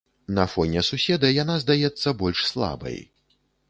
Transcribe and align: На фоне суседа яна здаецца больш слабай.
На 0.37 0.45
фоне 0.53 0.81
суседа 0.87 1.31
яна 1.43 1.59
здаецца 1.67 2.17
больш 2.25 2.39
слабай. 2.53 3.03